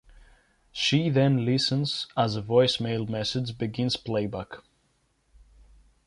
[0.71, 4.53] She then listens as a voicemail message begins playback.